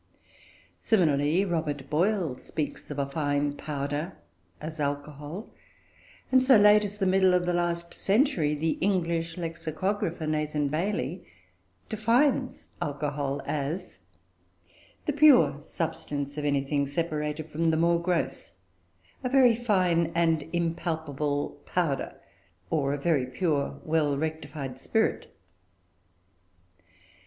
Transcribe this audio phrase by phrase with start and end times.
[0.79, 4.13] Similarly, Robert Boyle speaks of a fine powder
[4.59, 5.53] as "alcohol";
[6.31, 11.23] and, so late as the middle of the last century, the English lexicographer, Nathan Bailey,
[11.87, 13.99] defines "alcohol" as
[15.05, 18.53] "the pure substance of anything separated from the more gross,
[19.23, 22.15] a very fine and impalpable powder,
[22.71, 25.31] or a very pure, well rectified spirit."